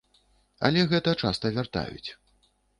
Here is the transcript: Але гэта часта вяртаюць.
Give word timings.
Але 0.69 0.85
гэта 0.95 1.15
часта 1.27 1.53
вяртаюць. 1.61 2.09